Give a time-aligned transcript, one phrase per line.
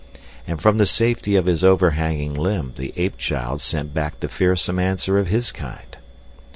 [0.47, 4.79] And from the safety of his overhanging limb the ape child sent back the fearsome
[4.79, 5.95] answer of his kind.